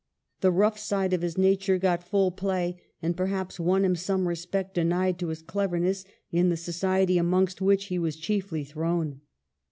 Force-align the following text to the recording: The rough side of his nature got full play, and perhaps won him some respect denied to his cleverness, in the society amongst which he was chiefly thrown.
The 0.39 0.49
rough 0.49 0.79
side 0.79 1.13
of 1.13 1.21
his 1.21 1.37
nature 1.37 1.77
got 1.77 2.01
full 2.03 2.31
play, 2.31 2.81
and 3.03 3.15
perhaps 3.15 3.59
won 3.59 3.85
him 3.85 3.95
some 3.95 4.27
respect 4.27 4.73
denied 4.73 5.19
to 5.19 5.27
his 5.27 5.43
cleverness, 5.43 6.05
in 6.31 6.49
the 6.49 6.57
society 6.57 7.19
amongst 7.19 7.61
which 7.61 7.85
he 7.85 7.99
was 7.99 8.15
chiefly 8.15 8.63
thrown. 8.63 9.21